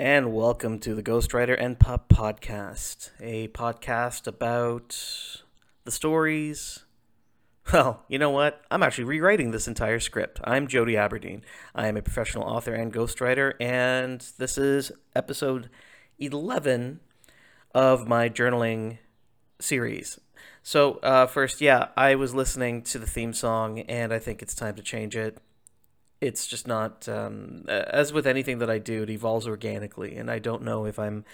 and 0.00 0.32
welcome 0.32 0.78
to 0.78 0.94
the 0.94 1.02
Ghostwriter 1.02 1.56
and 1.58 1.76
Pup 1.76 2.08
podcast, 2.08 3.10
a 3.20 3.48
podcast 3.48 4.28
about 4.28 4.96
the 5.84 5.90
stories. 5.90 6.84
Well, 7.72 8.04
you 8.08 8.18
know 8.18 8.30
what? 8.30 8.64
I'm 8.70 8.82
actually 8.82 9.04
rewriting 9.04 9.50
this 9.50 9.66
entire 9.66 9.98
script. 9.98 10.40
I'm 10.44 10.68
Jody 10.68 10.96
Aberdeen. 10.96 11.42
I 11.74 11.88
am 11.88 11.96
a 11.96 12.02
professional 12.02 12.44
author 12.44 12.72
and 12.72 12.94
ghostwriter, 12.94 13.54
and 13.60 14.24
this 14.38 14.56
is 14.56 14.92
episode 15.16 15.68
11 16.18 17.00
of 17.74 18.06
my 18.06 18.28
journaling 18.28 18.98
series. 19.60 20.20
So, 20.62 20.94
uh, 21.02 21.26
first, 21.26 21.60
yeah, 21.60 21.88
I 21.96 22.14
was 22.14 22.34
listening 22.34 22.82
to 22.84 22.98
the 22.98 23.06
theme 23.06 23.32
song, 23.34 23.80
and 23.80 24.14
I 24.14 24.20
think 24.20 24.42
it's 24.42 24.54
time 24.54 24.76
to 24.76 24.82
change 24.82 25.16
it 25.16 25.38
it's 26.20 26.46
just 26.46 26.66
not 26.66 27.08
um, 27.08 27.64
as 27.68 28.12
with 28.12 28.26
anything 28.26 28.58
that 28.58 28.70
I 28.70 28.78
do, 28.78 29.04
it 29.04 29.10
evolves 29.10 29.46
organically, 29.46 30.16
and 30.16 30.30
I 30.30 30.38
don't 30.38 30.62
know 30.62 30.84
if 30.84 30.98
I'm 30.98 31.24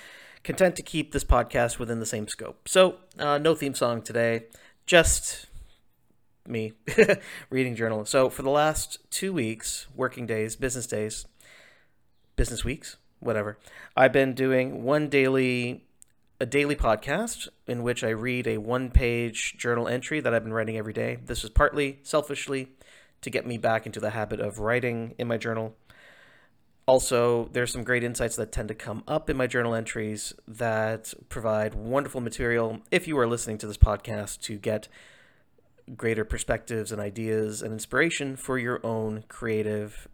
content 0.43 0.77
to 0.77 0.83
keep 0.83 1.13
this 1.13 1.25
podcast 1.25 1.79
within 1.79 2.01
the 2.01 2.07
same 2.07 2.29
scope. 2.29 2.69
So, 2.69 2.97
uh, 3.19 3.39
no 3.39 3.55
theme 3.55 3.75
song 3.75 4.03
today, 4.03 4.45
just 4.87 5.47
me 6.47 6.75
reading 7.51 7.75
journal. 7.75 8.05
So, 8.05 8.29
for 8.29 8.43
the 8.43 8.51
last 8.51 8.99
two 9.11 9.33
weeks, 9.33 9.87
working 9.95 10.27
days, 10.27 10.57
business 10.57 10.87
days, 10.87 11.27
business 12.37 12.65
weeks, 12.65 12.97
whatever, 13.21 13.59
I've 13.97 14.13
been 14.13 14.35
doing 14.35 14.85
one 14.85 15.09
daily 15.09 15.85
a 16.41 16.47
daily 16.47 16.75
podcast 16.75 17.49
in 17.67 17.83
which 17.83 18.03
I 18.03 18.11
read 18.11 18.47
a 18.47 18.59
one 18.59 18.91
page 18.91 19.57
journal 19.57 19.89
entry 19.89 20.21
that 20.21 20.35
I've 20.35 20.43
been 20.43 20.53
writing 20.53 20.77
every 20.77 20.93
day. 20.93 21.17
This 21.25 21.45
is 21.45 21.51
partly 21.51 22.01
selfishly 22.03 22.69
to 23.25 23.31
get 23.31 23.47
me 23.47 23.59
back 23.59 23.87
into 23.87 24.01
the 24.01 24.11
habit 24.11 24.41
of 24.41 24.59
writing 24.59 25.15
in 25.19 25.27
my 25.27 25.37
journal. 25.37 25.75
Also, 26.87 27.49
there's 27.53 27.73
some 27.73 27.83
great 27.83 28.05
insights 28.05 28.37
that 28.37 28.53
tend 28.53 28.69
to 28.69 28.75
come 28.75 29.03
up 29.09 29.31
in 29.31 29.37
my 29.37 29.47
journal 29.47 29.75
entries 29.75 30.35
that 30.47 31.15
provide 31.31 31.75
wonderful 31.75 32.21
material 32.21 32.81
if 32.91 33.09
you 33.09 33.19
are 33.19 33.27
listening 33.27 33.57
to 33.57 33.67
this 33.67 33.79
podcast 33.79 34.41
to 34.43 34.59
get 34.59 34.89
greater 35.97 36.25
perspectives 36.25 36.93
and 36.93 37.01
ideas 37.01 37.63
and 37.63 37.73
inspiration 37.73 38.37
for 38.37 38.59
your 38.59 38.85
own 38.85 39.25
creative 39.29 40.09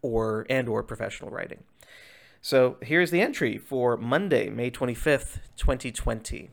or 0.00 0.46
and 0.48 0.68
or 0.68 0.82
professional 0.84 1.30
writing. 1.30 1.64
So, 2.40 2.76
here's 2.80 3.10
the 3.10 3.20
entry 3.20 3.58
for 3.58 3.96
Monday, 3.96 4.48
May 4.48 4.70
25th, 4.70 5.40
2020. 5.56 6.50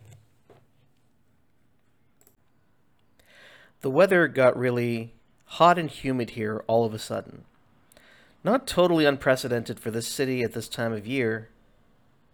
The 3.81 3.91
weather 3.91 4.27
got 4.27 4.57
really 4.57 5.13
hot 5.47 5.79
and 5.79 5.89
humid 5.89 6.31
here 6.31 6.63
all 6.67 6.85
of 6.85 6.93
a 6.93 6.99
sudden. 6.99 7.45
Not 8.43 8.67
totally 8.67 9.05
unprecedented 9.05 9.79
for 9.79 9.91
this 9.91 10.07
city 10.07 10.43
at 10.43 10.53
this 10.53 10.67
time 10.67 10.93
of 10.93 11.07
year, 11.07 11.49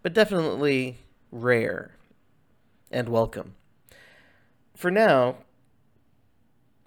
but 0.01 0.13
definitely 0.13 0.97
rare 1.31 1.95
and 2.91 3.09
welcome. 3.09 3.55
For 4.75 4.91
now, 4.91 5.37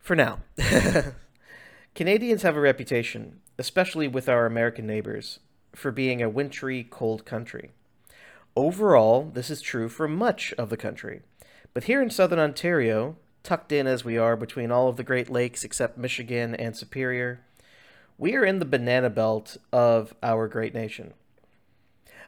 for 0.01 0.15
now, 0.15 0.41
Canadians 1.95 2.43
have 2.43 2.57
a 2.57 2.61
reputation, 2.61 3.41
especially 3.59 4.07
with 4.07 4.29
our 4.29 4.47
American 4.47 4.87
neighbors, 4.87 5.41
for 5.75 5.91
being 5.91 6.23
a 6.23 6.29
wintry, 6.29 6.87
cold 6.89 7.25
country. 7.25 7.71
Overall, 8.55 9.31
this 9.33 9.51
is 9.51 9.61
true 9.61 9.89
for 9.89 10.07
much 10.07 10.53
of 10.59 10.71
the 10.71 10.77
country. 10.77 11.23
But 11.75 11.85
here 11.85 12.03
in 12.03 12.11
southern 12.11 12.39
Ontario, 12.39 13.17
tucked 13.47 13.71
in 13.71 13.87
as 13.87 14.05
we 14.05 14.19
are 14.19 14.37
between 14.37 14.73
all 14.73 14.89
of 14.89 14.97
the 14.97 15.05
Great 15.05 15.31
Lakes 15.31 15.63
except 15.63 15.97
Michigan 15.97 16.53
and 16.57 16.77
Superior, 16.77 17.41
we 18.19 18.35
are 18.35 18.45
in 18.45 18.59
the 18.59 18.65
banana 18.65 19.09
belt 19.09 19.57
of 19.73 20.13
our 20.21 20.49
great 20.49 20.75
nation. 20.75 21.15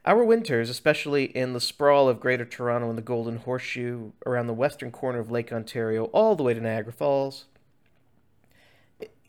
Our 0.04 0.22
winters, 0.22 0.70
especially 0.70 1.24
in 1.24 1.54
the 1.54 1.60
sprawl 1.60 2.08
of 2.08 2.20
Greater 2.20 2.44
Toronto 2.44 2.88
and 2.88 2.96
the 2.96 3.02
Golden 3.02 3.38
Horseshoe, 3.38 4.12
around 4.24 4.46
the 4.46 4.54
western 4.54 4.92
corner 4.92 5.18
of 5.18 5.28
Lake 5.28 5.52
Ontario, 5.52 6.04
all 6.06 6.36
the 6.36 6.44
way 6.44 6.54
to 6.54 6.60
Niagara 6.60 6.92
Falls, 6.92 7.46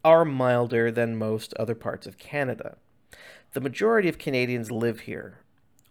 are 0.05 0.23
milder 0.23 0.91
than 0.91 1.17
most 1.17 1.55
other 1.55 1.75
parts 1.75 2.05
of 2.05 2.19
Canada. 2.19 2.77
The 3.53 3.61
majority 3.61 4.07
of 4.07 4.19
Canadians 4.19 4.69
live 4.69 5.01
here, 5.01 5.39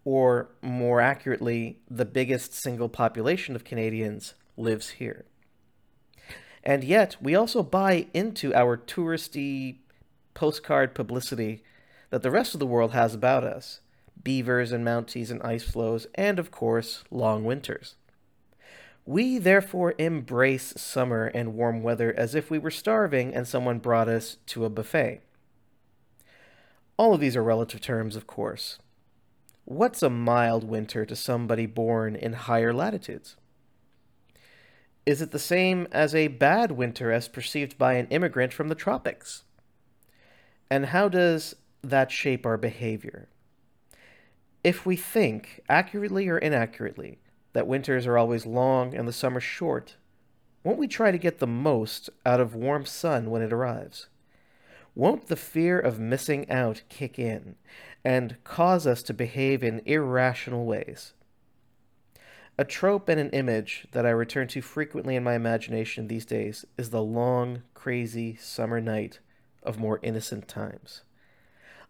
or 0.04 0.50
more 0.62 1.00
accurately, 1.00 1.81
the 1.91 2.04
biggest 2.04 2.54
single 2.54 2.88
population 2.88 3.56
of 3.56 3.64
Canadians 3.64 4.34
lives 4.56 4.91
here. 4.91 5.25
And 6.62 6.84
yet, 6.84 7.16
we 7.20 7.34
also 7.34 7.62
buy 7.62 8.06
into 8.12 8.54
our 8.54 8.76
touristy 8.76 9.78
postcard 10.34 10.94
publicity 10.94 11.62
that 12.10 12.22
the 12.22 12.30
rest 12.30 12.54
of 12.54 12.60
the 12.60 12.66
world 12.66 12.92
has 12.92 13.14
about 13.14 13.44
us 13.44 13.80
beavers 14.24 14.72
and 14.72 14.84
mounties 14.84 15.30
and 15.30 15.42
ice 15.42 15.62
floes, 15.62 16.06
and 16.14 16.38
of 16.38 16.50
course, 16.50 17.04
long 17.10 17.44
winters. 17.44 17.94
We 19.06 19.38
therefore 19.38 19.94
embrace 19.96 20.74
summer 20.76 21.26
and 21.26 21.54
warm 21.54 21.82
weather 21.82 22.12
as 22.14 22.34
if 22.34 22.50
we 22.50 22.58
were 22.58 22.70
starving 22.70 23.32
and 23.32 23.48
someone 23.48 23.78
brought 23.78 24.08
us 24.08 24.36
to 24.46 24.64
a 24.64 24.70
buffet. 24.70 25.22
All 26.98 27.14
of 27.14 27.20
these 27.20 27.36
are 27.36 27.42
relative 27.42 27.80
terms, 27.80 28.16
of 28.16 28.26
course. 28.26 28.78
What's 29.64 30.02
a 30.02 30.10
mild 30.10 30.64
winter 30.64 31.06
to 31.06 31.16
somebody 31.16 31.64
born 31.64 32.16
in 32.16 32.32
higher 32.34 32.75
latitudes? 32.75 33.36
Is 35.08 35.22
it 35.22 35.30
the 35.30 35.38
same 35.38 35.88
as 35.91 36.14
a 36.14 36.28
bad 36.28 36.72
winter 36.72 37.10
as 37.10 37.28
perceived 37.28 37.78
by 37.78 37.94
an 37.94 38.08
immigrant 38.08 38.52
from 38.52 38.69
the 38.69 38.74
tropics? 38.74 39.44
And 40.69 40.84
how 40.84 41.08
does 41.08 41.56
that 41.82 42.12
shape 42.12 42.44
our 42.44 42.58
behavior? 42.58 43.30
If 44.62 44.84
we 44.84 44.96
think, 44.96 45.62
accurately 45.66 46.28
or 46.28 46.36
inaccurately, 46.36 47.20
that 47.54 47.66
winters 47.66 48.06
are 48.06 48.19
always 48.19 48.44
long 48.44 48.94
and 48.94 49.08
the 49.08 49.12
summers 49.14 49.44
short, 49.44 49.96
won't 50.62 50.76
we 50.76 50.86
try 50.86 51.10
to 51.10 51.16
get 51.16 51.38
the 51.38 51.46
most 51.46 52.10
out 52.26 52.38
of 52.38 52.54
warm 52.54 52.84
sun 52.84 53.30
when 53.30 53.40
it 53.40 53.50
arrives? 53.50 54.08
Won't 54.94 55.28
the 55.28 55.36
fear 55.36 55.80
of 55.80 55.98
missing 55.98 56.50
out 56.50 56.82
kick 56.90 57.19
in 57.19 57.54
and 58.04 58.36
cause 58.44 58.86
us 58.86 59.02
to 59.04 59.14
behave 59.14 59.64
in 59.64 59.80
irrational 59.86 60.66
ways? 60.66 61.14
A 62.60 62.64
trope 62.64 63.08
and 63.08 63.20
an 63.20 63.30
image 63.30 63.86
that 63.92 64.04
I 64.04 64.10
return 64.10 64.48
to 64.48 64.60
frequently 64.60 65.14
in 65.14 65.22
my 65.22 65.34
imagination 65.34 66.08
these 66.08 66.26
days 66.26 66.64
is 66.76 66.91
the 66.91 67.02
long, 67.02 67.62
crazy 67.72 68.34
summer 68.34 68.80
night 68.80 69.20
of 69.62 69.78
more 69.78 70.00
innocent 70.02 70.48
times. 70.48 71.02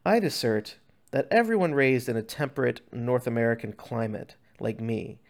I'd 0.04 0.24
assert 0.24 0.76
that 1.10 1.26
everyone 1.30 1.72
raised 1.72 2.06
in 2.06 2.18
a 2.18 2.22
temperate 2.22 2.82
North 2.92 3.26
American 3.26 3.72
climate, 3.72 4.34
like 4.60 4.78
me, 4.78 5.20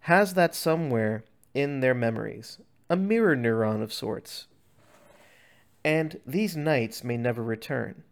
has 0.00 0.34
that 0.34 0.54
somewhere 0.54 1.24
in 1.52 1.80
their 1.80 1.94
memories, 1.94 2.58
a 2.88 2.94
mirror 2.94 3.34
neuron 3.34 3.82
of 3.82 3.92
sorts. 3.92 4.46
And 5.84 6.20
these 6.24 6.56
nights 6.56 7.02
may 7.02 7.16
never 7.16 7.42
return, 7.42 8.04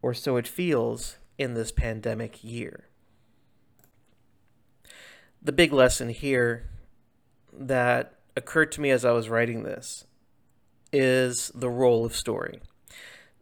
or 0.00 0.14
so 0.14 0.38
it 0.38 0.48
feels 0.48 1.18
in 1.36 1.52
this 1.52 1.72
pandemic 1.72 2.42
year 2.42 2.86
the 5.42 5.52
big 5.52 5.72
lesson 5.72 6.10
here 6.10 6.68
that 7.52 8.14
occurred 8.36 8.72
to 8.72 8.80
me 8.80 8.90
as 8.90 9.04
I 9.04 9.12
was 9.12 9.28
writing 9.28 9.62
this 9.62 10.04
is 10.92 11.50
the 11.54 11.70
role 11.70 12.04
of 12.04 12.14
story. 12.14 12.60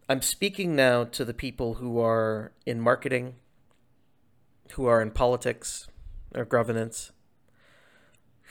I'm 0.09 0.23
speaking 0.23 0.77
now 0.77 1.05
to 1.05 1.25
the 1.25 1.35
people 1.35 1.75
who 1.75 2.01
are 2.01 2.53
in 2.65 2.81
marketing, 2.81 3.35
who 4.73 4.87
are 4.87 5.03
in 5.03 5.11
politics 5.11 5.89
or 6.35 6.45
governance, 6.45 7.11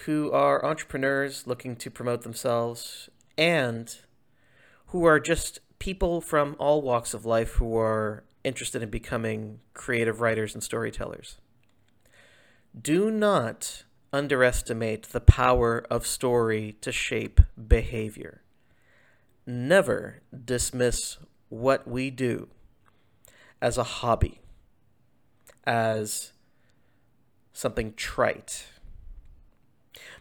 who 0.05 0.31
are 0.31 0.63
entrepreneurs 0.63 1.47
looking 1.47 1.75
to 1.77 1.89
promote 1.89 2.23
themselves, 2.23 3.09
and 3.37 3.97
who 4.87 5.05
are 5.05 5.19
just 5.19 5.59
people 5.79 6.21
from 6.21 6.55
all 6.59 6.81
walks 6.81 7.13
of 7.13 7.25
life 7.25 7.53
who 7.53 7.77
are 7.77 8.23
interested 8.43 8.83
in 8.83 8.89
becoming 8.89 9.59
creative 9.73 10.21
writers 10.21 10.53
and 10.53 10.63
storytellers. 10.63 11.37
Do 12.79 13.09
not 13.09 13.83
underestimate 14.11 15.03
the 15.03 15.21
power 15.21 15.85
of 15.89 16.05
story 16.05 16.75
to 16.81 16.91
shape 16.91 17.39
behavior. 17.67 18.41
Never 19.45 20.21
dismiss 20.45 21.17
what 21.49 21.87
we 21.87 22.09
do 22.09 22.49
as 23.61 23.77
a 23.77 23.83
hobby, 23.83 24.41
as 25.65 26.33
something 27.53 27.93
trite. 27.95 28.65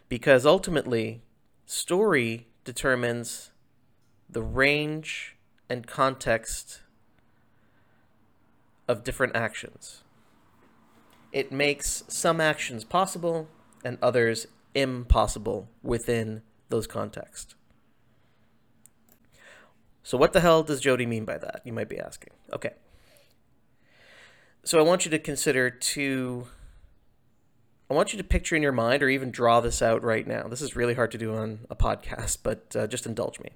Because 0.07 0.45
ultimately, 0.45 1.21
story 1.65 2.47
determines 2.63 3.51
the 4.29 4.41
range 4.41 5.35
and 5.69 5.85
context 5.85 6.81
of 8.87 9.03
different 9.03 9.35
actions 9.35 10.03
it 11.31 11.51
makes 11.51 12.03
some 12.07 12.39
actions 12.41 12.83
possible 12.83 13.47
and 13.83 13.97
others 14.01 14.47
impossible 14.73 15.69
within 15.83 16.41
those 16.69 16.87
contexts. 16.87 17.55
So, 20.03 20.17
what 20.17 20.33
the 20.33 20.39
hell 20.39 20.63
does 20.63 20.79
Jody 20.79 21.05
mean 21.05 21.25
by 21.25 21.37
that? 21.37 21.61
You 21.65 21.73
might 21.73 21.89
be 21.89 21.99
asking. 21.99 22.31
Okay. 22.53 22.71
So 24.67 24.79
I 24.79 24.81
want 24.81 25.05
you 25.05 25.11
to 25.11 25.19
consider 25.19 25.69
two. 25.69 26.47
I 27.89 27.93
want 27.93 28.11
you 28.11 28.17
to 28.17 28.23
picture 28.23 28.53
in 28.53 28.61
your 28.61 28.73
mind 28.73 29.01
or 29.01 29.07
even 29.07 29.31
draw 29.31 29.61
this 29.61 29.81
out 29.81 30.03
right 30.03 30.27
now. 30.27 30.43
This 30.49 30.61
is 30.61 30.75
really 30.75 30.93
hard 30.93 31.09
to 31.11 31.17
do 31.17 31.33
on 31.33 31.59
a 31.69 31.75
podcast, 31.75 32.39
but 32.43 32.75
uh, 32.75 32.85
just 32.85 33.05
indulge 33.05 33.39
me. 33.39 33.51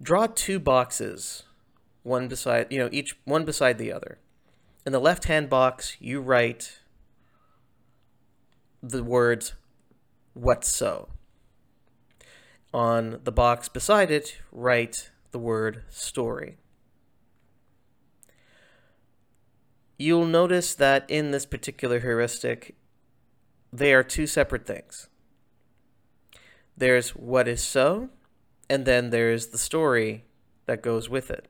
Draw 0.00 0.28
two 0.28 0.60
boxes, 0.60 1.42
one 2.04 2.28
beside, 2.28 2.68
you 2.70 2.78
know, 2.78 2.88
each 2.92 3.18
one 3.24 3.44
beside 3.44 3.78
the 3.78 3.92
other. 3.92 4.18
In 4.86 4.92
the 4.92 5.00
left-hand 5.00 5.50
box, 5.50 5.96
you 5.98 6.20
write 6.20 6.78
the 8.80 9.02
words 9.02 9.54
what 10.32 10.64
so. 10.64 11.08
On 12.72 13.18
the 13.24 13.32
box 13.32 13.68
beside 13.68 14.12
it, 14.12 14.38
write 14.52 15.10
the 15.32 15.40
word 15.40 15.82
story. 15.90 16.58
You'll 19.98 20.24
notice 20.24 20.72
that 20.76 21.04
in 21.10 21.32
this 21.32 21.46
particular 21.46 21.98
heuristic, 21.98 22.76
they 23.72 23.92
are 23.92 24.04
two 24.04 24.28
separate 24.28 24.66
things. 24.66 25.08
There's 26.76 27.10
what 27.10 27.48
is 27.48 27.60
so, 27.60 28.10
and 28.70 28.86
then 28.86 29.10
there's 29.10 29.48
the 29.48 29.58
story 29.58 30.26
that 30.66 30.80
goes 30.80 31.08
with 31.08 31.28
it. 31.28 31.48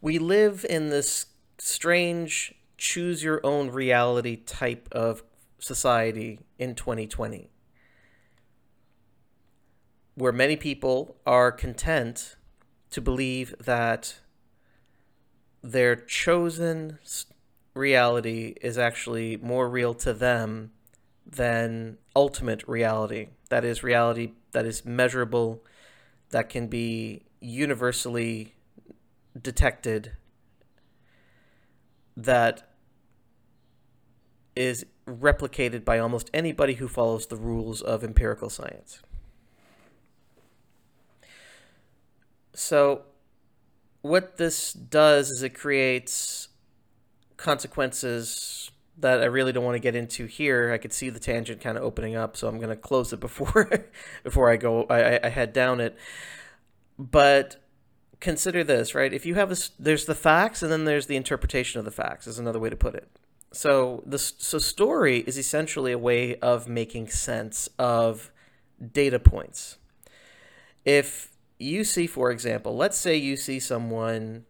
We 0.00 0.18
live 0.18 0.64
in 0.68 0.90
this 0.90 1.26
strange 1.58 2.54
choose 2.76 3.22
your 3.22 3.40
own 3.44 3.70
reality 3.70 4.36
type 4.36 4.88
of 4.92 5.22
society 5.58 6.38
in 6.58 6.76
2020 6.76 7.50
where 10.18 10.32
many 10.32 10.56
people 10.56 11.16
are 11.24 11.52
content 11.52 12.34
to 12.90 13.00
believe 13.00 13.54
that 13.60 14.18
their 15.62 15.94
chosen 15.94 16.98
reality 17.74 18.54
is 18.60 18.76
actually 18.76 19.36
more 19.36 19.68
real 19.68 19.94
to 19.94 20.12
them 20.12 20.72
than 21.24 21.98
ultimate 22.16 22.66
reality. 22.66 23.28
That 23.48 23.64
is, 23.64 23.84
reality 23.84 24.32
that 24.50 24.66
is 24.66 24.84
measurable, 24.84 25.62
that 26.30 26.48
can 26.48 26.66
be 26.66 27.22
universally 27.40 28.54
detected, 29.40 30.12
that 32.16 32.68
is 34.56 34.84
replicated 35.06 35.84
by 35.84 35.98
almost 35.98 36.30
anybody 36.34 36.74
who 36.74 36.88
follows 36.88 37.26
the 37.26 37.36
rules 37.36 37.80
of 37.80 38.02
empirical 38.02 38.50
science. 38.50 39.00
So, 42.54 43.02
what 44.02 44.36
this 44.36 44.72
does 44.72 45.30
is 45.30 45.42
it 45.42 45.50
creates 45.50 46.48
consequences 47.36 48.72
that 48.98 49.20
I 49.20 49.26
really 49.26 49.52
don't 49.52 49.64
want 49.64 49.76
to 49.76 49.80
get 49.80 49.94
into 49.94 50.26
here. 50.26 50.72
I 50.72 50.78
could 50.78 50.92
see 50.92 51.08
the 51.08 51.20
tangent 51.20 51.60
kind 51.60 51.78
of 51.78 51.84
opening 51.84 52.16
up, 52.16 52.36
so 52.36 52.48
I'm 52.48 52.56
going 52.56 52.68
to 52.68 52.76
close 52.76 53.12
it 53.12 53.20
before 53.20 53.70
before 54.24 54.50
I 54.50 54.56
go 54.56 54.84
I, 54.90 55.24
I 55.24 55.28
head 55.28 55.52
down 55.52 55.80
it. 55.80 55.96
But 56.98 57.62
consider 58.20 58.64
this, 58.64 58.94
right? 58.94 59.12
If 59.12 59.24
you 59.26 59.34
have 59.36 59.48
this, 59.48 59.70
there's 59.78 60.06
the 60.06 60.14
facts 60.14 60.62
and 60.62 60.72
then 60.72 60.84
there's 60.84 61.06
the 61.06 61.16
interpretation 61.16 61.78
of 61.78 61.84
the 61.84 61.90
facts 61.90 62.26
is 62.26 62.38
another 62.38 62.58
way 62.58 62.70
to 62.70 62.76
put 62.76 62.94
it. 62.94 63.08
So 63.52 64.02
the 64.04 64.18
so 64.18 64.58
story 64.58 65.18
is 65.20 65.38
essentially 65.38 65.92
a 65.92 65.98
way 65.98 66.36
of 66.36 66.68
making 66.68 67.08
sense 67.08 67.68
of 67.78 68.30
data 68.92 69.18
points. 69.18 69.78
If 70.84 71.32
you 71.58 71.84
see, 71.84 72.06
for 72.06 72.30
example, 72.30 72.76
let's 72.76 72.96
say 72.96 73.16
you 73.16 73.36
see 73.36 73.58
someone. 73.58 74.44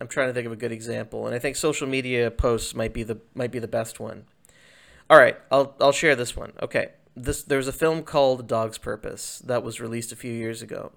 I'm 0.00 0.08
trying 0.08 0.28
to 0.28 0.32
think 0.32 0.46
of 0.46 0.52
a 0.52 0.56
good 0.56 0.72
example, 0.72 1.26
and 1.26 1.34
I 1.34 1.38
think 1.38 1.56
social 1.56 1.86
media 1.86 2.30
posts 2.30 2.74
might 2.74 2.94
be 2.94 3.02
the 3.02 3.18
might 3.34 3.52
be 3.52 3.58
the 3.58 3.68
best 3.68 4.00
one. 4.00 4.24
All 5.08 5.18
right, 5.18 5.36
I'll 5.52 5.76
I'll 5.80 5.92
share 5.92 6.16
this 6.16 6.34
one. 6.34 6.52
Okay, 6.62 6.88
this 7.14 7.42
there's 7.42 7.68
a 7.68 7.72
film 7.72 8.02
called 8.02 8.48
Dog's 8.48 8.78
Purpose 8.78 9.40
that 9.44 9.62
was 9.62 9.80
released 9.80 10.10
a 10.10 10.16
few 10.16 10.32
years 10.32 10.62
ago. 10.62 10.92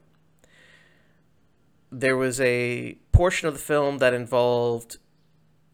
There 1.96 2.18
was 2.18 2.42
a 2.42 2.98
portion 3.12 3.48
of 3.48 3.54
the 3.54 3.60
film 3.60 4.00
that 4.00 4.16
involved 4.16 4.98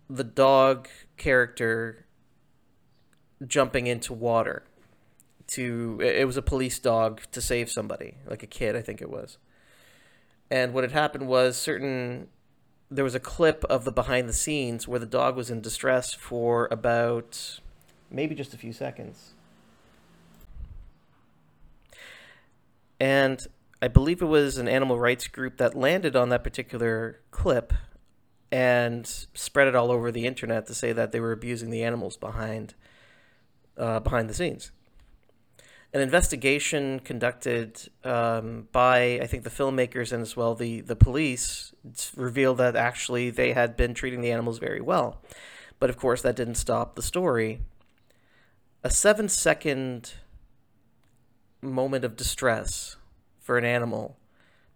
the 0.09 0.25
dog 0.25 0.89
character 1.15 2.05
jumping 3.47 3.87
into 3.87 4.11
water 4.11 4.63
to 5.47 6.01
it 6.03 6.25
was 6.25 6.35
a 6.35 6.41
police 6.41 6.77
dog 6.77 7.21
to 7.31 7.39
save 7.39 7.71
somebody, 7.71 8.15
like 8.27 8.43
a 8.43 8.47
kid, 8.47 8.75
I 8.75 8.81
think 8.81 9.01
it 9.01 9.09
was. 9.09 9.37
And 10.51 10.73
what 10.73 10.83
had 10.83 10.91
happened 10.91 11.27
was 11.27 11.55
certain 11.55 12.27
there 12.91 13.05
was 13.05 13.15
a 13.15 13.19
clip 13.19 13.63
of 13.65 13.85
the 13.85 13.91
behind 13.91 14.27
the 14.27 14.33
scenes 14.33 14.89
where 14.89 14.99
the 14.99 15.05
dog 15.05 15.37
was 15.37 15.49
in 15.49 15.61
distress 15.61 16.13
for 16.13 16.67
about 16.69 17.61
maybe 18.11 18.35
just 18.35 18.53
a 18.53 18.57
few 18.57 18.73
seconds. 18.73 19.35
And 22.99 23.47
I 23.81 23.87
believe 23.87 24.21
it 24.21 24.25
was 24.25 24.57
an 24.57 24.67
animal 24.67 24.99
rights 24.99 25.27
group 25.27 25.57
that 25.57 25.75
landed 25.75 26.15
on 26.15 26.29
that 26.29 26.43
particular 26.43 27.21
clip 27.31 27.73
and 28.51 29.05
spread 29.33 29.67
it 29.67 29.75
all 29.75 29.91
over 29.91 30.11
the 30.11 30.25
internet 30.25 30.65
to 30.67 30.73
say 30.73 30.91
that 30.91 31.11
they 31.11 31.19
were 31.19 31.31
abusing 31.31 31.69
the 31.69 31.83
animals 31.83 32.17
behind 32.17 32.73
uh, 33.77 33.99
behind 33.99 34.29
the 34.29 34.33
scenes 34.33 34.71
an 35.93 36.01
investigation 36.01 36.99
conducted 36.99 37.89
um, 38.03 38.67
by 38.71 39.19
I 39.21 39.25
think 39.25 39.43
the 39.43 39.49
filmmakers 39.49 40.11
and 40.11 40.21
as 40.21 40.35
well 40.35 40.53
the 40.53 40.81
the 40.81 40.95
police 40.95 41.73
revealed 42.15 42.57
that 42.57 42.75
actually 42.75 43.29
they 43.31 43.53
had 43.53 43.75
been 43.75 43.93
treating 43.93 44.21
the 44.21 44.31
animals 44.31 44.59
very 44.59 44.81
well, 44.81 45.21
but 45.79 45.89
of 45.89 45.97
course 45.97 46.21
that 46.21 46.35
didn't 46.35 46.55
stop 46.55 46.95
the 46.95 47.01
story. 47.01 47.61
A 48.83 48.91
seven 48.91 49.27
second 49.29 50.13
moment 51.61 52.05
of 52.05 52.15
distress 52.15 52.95
for 53.49 53.57
an 53.57 53.65
animal 53.65 54.15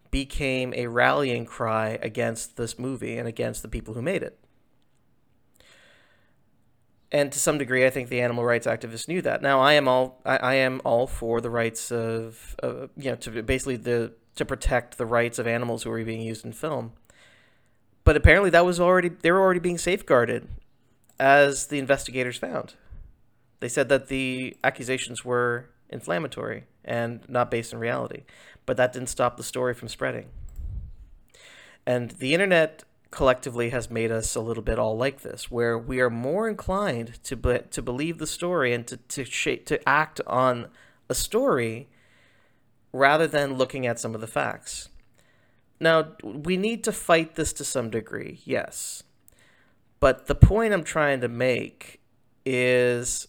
became 0.10 0.74
a 0.74 0.88
rallying 0.88 1.46
cry 1.46 2.00
against 2.02 2.58
this 2.58 2.80
movie 2.80 3.20
and 3.20 3.28
against 3.28 3.62
the 3.62 3.68
people 3.68 3.94
who 3.94 4.02
made 4.02 4.24
it 4.24 4.40
and 7.12 7.32
to 7.32 7.40
some 7.40 7.60
degree, 7.60 7.86
I 7.86 7.92
think 7.92 8.10
the 8.10 8.22
animal 8.22 8.44
rights 8.44 8.66
activists 8.66 9.08
knew 9.08 9.22
that. 9.22 9.44
Now, 9.44 9.62
I 9.62 9.74
am 9.74 9.88
all 9.88 10.20
I, 10.26 10.38
I 10.38 10.54
am 10.56 10.82
all 10.84 11.06
for 11.06 11.40
the 11.42 11.52
rights 11.52 11.92
of, 11.92 12.56
uh, 12.64 12.88
you 12.98 13.12
know, 13.12 13.16
to 13.18 13.44
basically 13.44 13.76
the 13.76 14.14
to 14.38 14.46
protect 14.46 14.98
the 14.98 15.06
rights 15.06 15.38
of 15.38 15.46
animals 15.46 15.84
who 15.84 15.92
are 15.92 16.04
being 16.04 16.22
used 16.22 16.44
in 16.44 16.54
film. 16.54 16.94
But 18.04 18.18
apparently, 18.18 18.50
that 18.50 18.66
was 18.66 18.80
already 18.80 19.10
they 19.10 19.32
were 19.32 19.40
already 19.40 19.60
being 19.60 19.78
safeguarded, 19.78 20.48
as 21.20 21.68
the 21.68 21.78
investigators 21.78 22.38
found. 22.38 22.74
They 23.60 23.70
said 23.70 23.90
that 23.90 24.08
the 24.08 24.58
accusations 24.64 25.24
were 25.24 25.70
inflammatory 25.90 26.64
and 26.84 27.22
not 27.30 27.52
based 27.52 27.72
in 27.74 27.80
reality, 27.80 28.24
but 28.66 28.78
that 28.78 28.94
didn't 28.94 29.10
stop 29.10 29.38
the 29.38 29.44
story 29.44 29.74
from 29.74 29.88
spreading. 29.88 30.30
And 31.86 32.12
the 32.12 32.34
internet 32.34 32.84
collectively 33.12 33.70
has 33.70 33.92
made 33.92 34.12
us 34.12 34.36
a 34.36 34.40
little 34.40 34.64
bit 34.64 34.80
all 34.80 34.98
like 34.98 35.22
this, 35.22 35.52
where 35.52 35.78
we 35.78 36.00
are 36.00 36.10
more 36.10 36.50
inclined 36.50 37.24
to 37.24 37.36
be, 37.36 37.60
to 37.70 37.82
believe 37.82 38.18
the 38.18 38.28
story 38.28 38.74
and 38.74 38.88
to 38.88 38.98
to 38.98 39.24
shape, 39.24 39.66
to 39.68 39.88
act 39.88 40.20
on 40.26 40.70
a 41.10 41.16
story 41.16 41.88
rather 42.92 43.28
than 43.28 43.56
looking 43.56 43.86
at 43.86 44.00
some 44.00 44.16
of 44.16 44.22
the 44.22 44.28
facts. 44.28 44.90
Now, 45.80 46.14
we 46.24 46.56
need 46.58 46.84
to 46.86 46.92
fight 46.92 47.36
this 47.36 47.52
to 47.54 47.66
some 47.66 47.90
degree, 47.90 48.40
yes. 48.46 49.04
But 50.00 50.28
the 50.28 50.36
point 50.36 50.74
I'm 50.74 50.84
trying 50.84 51.22
to 51.22 51.28
make 51.28 52.00
is 52.46 53.28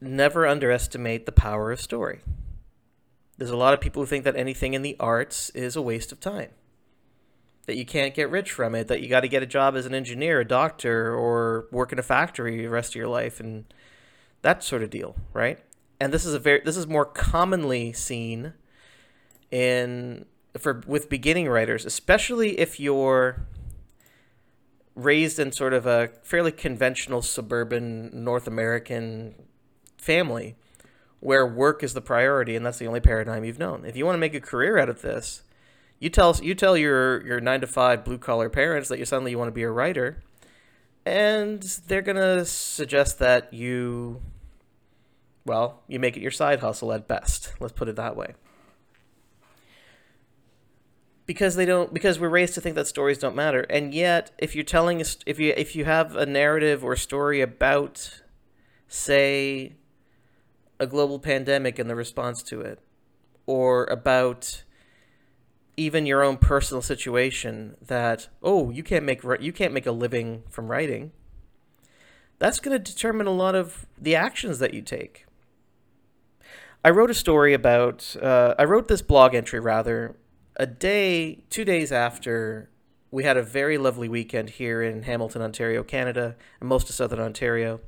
never 0.00 0.46
underestimate 0.46 1.26
the 1.26 1.32
power 1.32 1.72
of 1.72 1.80
story. 1.80 2.20
There's 3.38 3.50
a 3.50 3.56
lot 3.56 3.72
of 3.72 3.80
people 3.80 4.02
who 4.02 4.06
think 4.06 4.24
that 4.24 4.36
anything 4.36 4.74
in 4.74 4.82
the 4.82 4.96
arts 5.00 5.50
is 5.50 5.76
a 5.76 5.82
waste 5.82 6.12
of 6.12 6.20
time 6.20 6.50
that 7.68 7.76
you 7.76 7.84
can't 7.84 8.14
get 8.14 8.30
rich 8.30 8.50
from 8.50 8.74
it, 8.74 8.88
that 8.88 9.02
you 9.02 9.08
got 9.08 9.20
to 9.20 9.28
get 9.28 9.42
a 9.42 9.46
job 9.46 9.76
as 9.76 9.84
an 9.84 9.94
engineer, 9.94 10.40
a 10.40 10.44
doctor, 10.44 11.14
or 11.14 11.66
work 11.70 11.92
in 11.92 11.98
a 11.98 12.02
factory 12.02 12.62
the 12.62 12.70
rest 12.70 12.92
of 12.92 12.94
your 12.96 13.06
life, 13.06 13.40
and 13.40 13.66
that 14.40 14.64
sort 14.64 14.82
of 14.82 14.88
deal, 14.88 15.14
right? 15.34 15.58
And 16.00 16.10
this 16.10 16.24
is 16.24 16.32
a 16.32 16.38
very 16.38 16.62
this 16.64 16.78
is 16.78 16.86
more 16.86 17.04
commonly 17.04 17.92
seen 17.92 18.54
in 19.50 20.24
for 20.56 20.82
with 20.86 21.10
beginning 21.10 21.46
writers, 21.46 21.84
especially 21.84 22.58
if 22.58 22.80
you're 22.80 23.46
raised 24.94 25.38
in 25.38 25.52
sort 25.52 25.74
of 25.74 25.86
a 25.86 26.08
fairly 26.22 26.52
conventional 26.52 27.20
suburban 27.20 28.24
North 28.24 28.46
American 28.46 29.34
family 29.98 30.56
where 31.20 31.46
work 31.46 31.82
is 31.82 31.94
the 31.94 32.00
priority 32.00 32.54
and 32.56 32.64
that's 32.64 32.78
the 32.78 32.86
only 32.86 33.00
paradigm 33.00 33.44
you've 33.44 33.58
known. 33.58 33.84
If 33.84 33.96
you 33.96 34.04
want 34.06 34.14
to 34.14 34.20
make 34.20 34.34
a 34.34 34.40
career 34.40 34.78
out 34.78 34.88
of 34.88 35.02
this, 35.02 35.42
you 35.98 36.10
tell 36.10 36.36
you 36.42 36.54
tell 36.54 36.76
your 36.76 37.26
your 37.26 37.40
nine 37.40 37.60
to 37.60 37.66
five 37.66 38.04
blue 38.04 38.18
collar 38.18 38.48
parents 38.48 38.88
that 38.88 38.98
you 38.98 39.04
suddenly 39.04 39.32
you 39.32 39.38
want 39.38 39.48
to 39.48 39.52
be 39.52 39.62
a 39.64 39.70
writer, 39.70 40.22
and 41.04 41.62
they're 41.88 42.02
gonna 42.02 42.44
suggest 42.44 43.18
that 43.18 43.52
you, 43.52 44.22
well, 45.44 45.82
you 45.88 45.98
make 45.98 46.16
it 46.16 46.20
your 46.20 46.30
side 46.30 46.60
hustle 46.60 46.92
at 46.92 47.08
best. 47.08 47.52
Let's 47.60 47.72
put 47.72 47.88
it 47.88 47.96
that 47.96 48.16
way. 48.16 48.34
because 51.26 51.56
they 51.56 51.66
don't 51.66 51.92
because 51.92 52.18
we're 52.18 52.28
raised 52.28 52.54
to 52.54 52.60
think 52.60 52.74
that 52.74 52.86
stories 52.86 53.18
don't 53.18 53.36
matter 53.36 53.60
and 53.68 53.92
yet 53.94 54.30
if 54.38 54.54
you're 54.54 54.64
telling 54.64 55.00
if 55.00 55.38
you 55.38 55.52
if 55.56 55.76
you 55.76 55.84
have 55.84 56.16
a 56.16 56.24
narrative 56.24 56.82
or 56.82 56.96
story 56.96 57.40
about 57.40 58.22
say 58.88 59.74
a 60.80 60.86
global 60.86 61.18
pandemic 61.18 61.78
and 61.78 61.88
the 61.88 61.94
response 61.94 62.42
to 62.42 62.60
it 62.60 62.78
or 63.46 63.84
about 63.84 64.64
even 65.76 66.06
your 66.06 66.22
own 66.22 66.36
personal 66.36 66.82
situation 66.82 67.76
that 67.80 68.28
oh 68.42 68.70
you 68.70 68.82
can't 68.82 69.04
make 69.04 69.22
you 69.40 69.52
can't 69.52 69.72
make 69.72 69.86
a 69.86 69.92
living 69.92 70.42
from 70.48 70.68
writing 70.68 71.12
that's 72.38 72.60
going 72.60 72.76
to 72.76 72.92
determine 72.92 73.26
a 73.26 73.32
lot 73.32 73.54
of 73.54 73.86
the 74.00 74.14
actions 74.14 74.58
that 74.58 74.74
you 74.74 74.82
take 74.82 75.26
i 76.84 76.90
wrote 76.90 77.10
a 77.10 77.14
story 77.14 77.54
about 77.54 78.16
uh, 78.22 78.54
i 78.58 78.64
wrote 78.64 78.88
this 78.88 79.02
blog 79.02 79.34
entry 79.34 79.60
rather 79.60 80.16
a 80.58 80.66
day, 80.66 81.44
two 81.50 81.64
days 81.64 81.92
after 81.92 82.68
we 83.10 83.24
had 83.24 83.36
a 83.36 83.42
very 83.42 83.78
lovely 83.78 84.08
weekend 84.08 84.50
here 84.50 84.82
in 84.82 85.04
Hamilton, 85.04 85.40
Ontario, 85.40 85.82
Canada, 85.82 86.36
and 86.60 86.68
most 86.68 86.90
of 86.90 86.94
Southern 86.94 87.20
Ontario. 87.20 87.80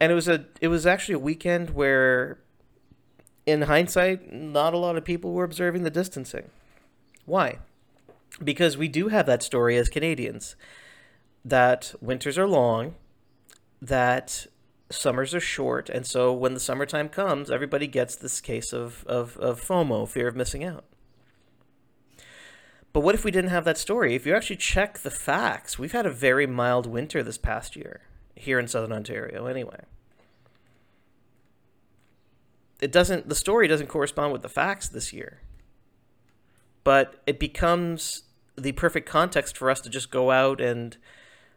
And 0.00 0.12
it 0.12 0.14
was 0.14 0.28
a 0.28 0.46
it 0.60 0.68
was 0.68 0.86
actually 0.86 1.14
a 1.14 1.18
weekend 1.18 1.70
where 1.70 2.38
in 3.48 3.62
hindsight, 3.62 4.30
not 4.30 4.74
a 4.74 4.78
lot 4.78 4.98
of 4.98 5.06
people 5.06 5.32
were 5.32 5.44
observing 5.44 5.82
the 5.82 5.90
distancing. 5.90 6.50
Why? 7.24 7.60
Because 8.44 8.76
we 8.76 8.88
do 8.88 9.08
have 9.08 9.24
that 9.24 9.42
story 9.42 9.78
as 9.78 9.88
Canadians 9.88 10.54
that 11.44 11.94
winters 12.02 12.36
are 12.36 12.46
long, 12.46 12.94
that 13.80 14.46
summers 14.90 15.34
are 15.34 15.40
short, 15.40 15.88
and 15.88 16.06
so 16.06 16.30
when 16.32 16.52
the 16.52 16.60
summertime 16.60 17.08
comes, 17.08 17.50
everybody 17.50 17.86
gets 17.86 18.16
this 18.16 18.42
case 18.42 18.74
of, 18.74 19.02
of, 19.06 19.38
of 19.38 19.60
FOMO, 19.60 20.06
fear 20.06 20.28
of 20.28 20.36
missing 20.36 20.62
out. 20.62 20.84
But 22.92 23.00
what 23.00 23.14
if 23.14 23.24
we 23.24 23.30
didn't 23.30 23.50
have 23.50 23.64
that 23.64 23.78
story? 23.78 24.14
If 24.14 24.26
you 24.26 24.34
actually 24.34 24.56
check 24.56 24.98
the 24.98 25.10
facts, 25.10 25.78
we've 25.78 25.92
had 25.92 26.06
a 26.06 26.10
very 26.10 26.46
mild 26.46 26.86
winter 26.86 27.22
this 27.22 27.38
past 27.38 27.76
year 27.76 28.02
here 28.38 28.58
in 28.58 28.68
southern 28.68 28.92
Ontario 28.92 29.46
anyway. 29.46 29.80
It 32.80 32.92
doesn't 32.92 33.28
the 33.28 33.34
story 33.34 33.66
doesn't 33.68 33.88
correspond 33.88 34.32
with 34.32 34.42
the 34.42 34.48
facts 34.48 34.88
this 34.88 35.12
year. 35.12 35.40
But 36.84 37.20
it 37.26 37.38
becomes 37.38 38.22
the 38.56 38.72
perfect 38.72 39.08
context 39.08 39.56
for 39.56 39.70
us 39.70 39.80
to 39.82 39.90
just 39.90 40.10
go 40.10 40.30
out 40.30 40.60
and 40.60 40.96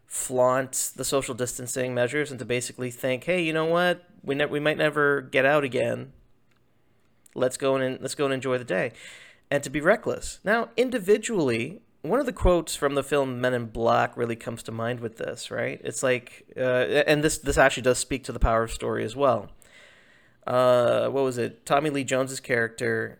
flaunt 0.06 0.92
the 0.96 1.06
social 1.06 1.34
distancing 1.34 1.94
measures 1.94 2.32
and 2.32 2.40
to 2.40 2.46
basically 2.46 2.92
think, 2.92 3.24
"Hey, 3.24 3.42
you 3.42 3.54
know 3.54 3.66
what? 3.66 4.04
We 4.24 4.36
ne- 4.36 4.46
we 4.46 4.60
might 4.60 4.78
never 4.78 5.22
get 5.22 5.46
out 5.46 5.64
again. 5.64 6.12
Let's 7.34 7.56
go 7.56 7.76
and 7.76 8.02
let's 8.02 8.16
go 8.16 8.26
and 8.26 8.34
enjoy 8.34 8.58
the 8.58 8.66
day." 8.66 8.92
and 9.52 9.62
to 9.64 9.70
be 9.70 9.82
reckless. 9.82 10.40
Now, 10.44 10.70
individually, 10.78 11.82
one 12.02 12.20
of 12.20 12.26
the 12.26 12.34
quotes 12.34 12.76
from 12.76 12.96
the 12.96 13.04
film 13.04 13.40
Men 13.40 13.54
in 13.54 13.66
Black 13.68 14.18
really 14.18 14.36
comes 14.36 14.64
to 14.64 14.72
mind 14.72 15.00
with 15.00 15.18
this, 15.18 15.52
right? 15.52 15.80
It's 15.84 16.02
like, 16.02 16.46
uh, 16.58 17.04
and 17.08 17.24
this 17.24 17.38
this 17.38 17.58
actually 17.58 17.84
does 17.84 18.00
speak 18.00 18.24
to 18.26 18.32
the 18.32 18.40
power 18.40 18.64
of 18.64 18.72
story 18.72 19.04
as 19.04 19.16
well. 19.16 19.50
Uh, 20.48 21.10
what 21.10 21.24
was 21.24 21.38
it? 21.38 21.66
Tommy 21.66 21.92
Lee 21.92 22.04
Jones's 22.04 22.40
character, 22.40 23.20